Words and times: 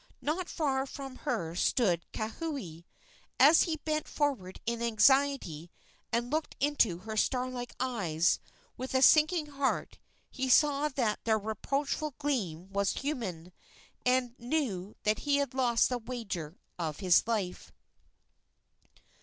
Not 0.23 0.49
far 0.49 0.87
from 0.87 1.17
her 1.17 1.53
stood 1.53 2.07
Kauhi. 2.11 2.85
As 3.39 3.61
he 3.61 3.77
bent 3.77 4.07
forward 4.07 4.59
in 4.65 4.81
anxiety 4.81 5.69
and 6.11 6.31
looked 6.31 6.55
into 6.59 6.97
her 7.05 7.15
star 7.15 7.47
like 7.51 7.75
eyes, 7.79 8.39
with 8.77 8.95
a 8.95 9.03
sinking 9.03 9.45
heart 9.45 9.99
he 10.31 10.49
saw 10.49 10.87
that 10.89 11.23
their 11.25 11.37
reproachful 11.37 12.15
gleam 12.17 12.73
was 12.73 12.93
human, 12.93 13.53
and 14.03 14.33
knew 14.39 14.95
that 15.03 15.19
he 15.19 15.35
had 15.37 15.53
lost 15.53 15.89
the 15.89 15.99
wager 15.99 16.57
of 16.79 16.97
his 16.97 17.27
life. 17.27 17.71